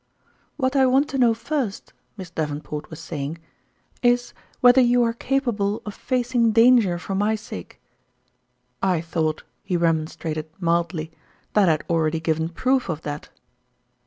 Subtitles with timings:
[0.57, 3.37] "What I want to know first," Miss Daven port was saying,"
[4.11, 7.79] is whether you are capable of facing danger for my sake?""
[8.81, 11.11] I thought," he remonstrated mildly,"
[11.53, 13.29] that I had already given proof of that